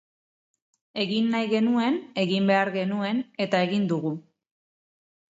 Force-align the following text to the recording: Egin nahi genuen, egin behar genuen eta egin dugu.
Egin 1.01 1.27
nahi 1.33 1.49
genuen, 1.51 1.99
egin 2.23 2.47
behar 2.51 2.71
genuen 2.77 3.19
eta 3.45 3.61
egin 3.67 3.85
dugu. 3.93 4.13